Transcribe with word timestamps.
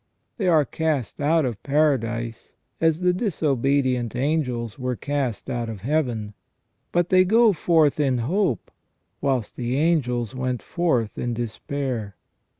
They 0.37 0.47
are 0.47 0.65
cast 0.65 1.21
out 1.21 1.45
of 1.45 1.61
paradise, 1.61 2.53
as 2.81 3.01
the 3.01 3.13
disobedient 3.13 4.15
angels 4.15 4.79
were 4.79 4.95
cast 4.95 5.47
out 5.47 5.69
of 5.69 5.81
Heaven; 5.81 6.33
but 6.91 7.09
they 7.09 7.23
go 7.23 7.53
forth 7.53 7.99
in 7.99 8.17
hope, 8.17 8.71
whilst 9.21 9.57
the 9.57 9.77
angels 9.77 10.33
went 10.33 10.63
forth 10.63 11.19
in 11.19 11.35
despair. 11.35 12.15